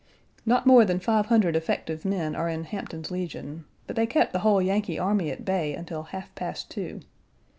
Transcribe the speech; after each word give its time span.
Not 0.47 0.65
more 0.65 0.83
than 0.83 0.99
500 0.99 1.55
effective 1.55 2.05
men 2.05 2.35
are 2.35 2.49
in 2.49 2.63
Hampton's 2.63 3.11
Legion, 3.11 3.65
but 3.85 3.95
they 3.95 4.07
kept 4.07 4.33
the 4.33 4.39
whole 4.39 4.59
Yankee 4.59 4.97
army 4.97 5.29
at 5.29 5.45
bay 5.45 5.75
until 5.75 6.01
half 6.01 6.33
past 6.33 6.71
two. 6.71 7.01